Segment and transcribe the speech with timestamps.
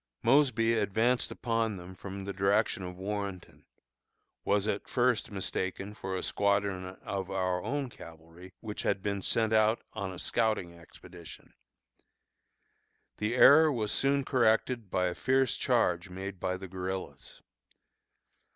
[0.23, 3.65] Mosby advanced upon them from the direction of Warrenton
[4.43, 9.53] was at first mistaken for a squadron of our own cavalry, which had been sent
[9.53, 11.53] out on a scouting expedition.
[13.17, 17.43] The error was soon corrected by a fierce charge made by the guerillas.